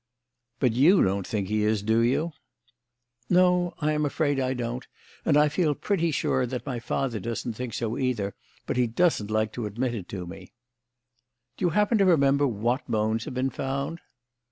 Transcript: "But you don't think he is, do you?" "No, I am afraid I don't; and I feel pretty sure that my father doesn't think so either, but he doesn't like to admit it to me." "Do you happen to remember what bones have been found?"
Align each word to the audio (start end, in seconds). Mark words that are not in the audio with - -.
"But 0.59 0.71
you 0.73 1.03
don't 1.03 1.27
think 1.27 1.47
he 1.47 1.61
is, 1.61 1.83
do 1.83 1.99
you?" 1.99 2.31
"No, 3.29 3.75
I 3.81 3.91
am 3.91 4.03
afraid 4.03 4.39
I 4.39 4.55
don't; 4.55 4.87
and 5.25 5.37
I 5.37 5.47
feel 5.47 5.75
pretty 5.75 6.09
sure 6.09 6.47
that 6.47 6.65
my 6.65 6.79
father 6.79 7.19
doesn't 7.19 7.53
think 7.53 7.75
so 7.75 7.95
either, 7.99 8.33
but 8.65 8.77
he 8.77 8.87
doesn't 8.87 9.29
like 9.29 9.53
to 9.53 9.67
admit 9.67 9.93
it 9.93 10.09
to 10.09 10.25
me." 10.25 10.53
"Do 11.55 11.65
you 11.65 11.69
happen 11.69 11.99
to 11.99 12.05
remember 12.05 12.47
what 12.47 12.89
bones 12.89 13.25
have 13.25 13.35
been 13.35 13.51
found?" 13.51 13.99